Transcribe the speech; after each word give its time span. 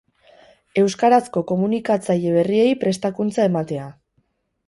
Euskarazko 0.83 1.43
komunikatzaile 1.51 2.33
berriei 2.37 2.73
prestakuntza 2.85 3.47
ematea. 3.53 3.87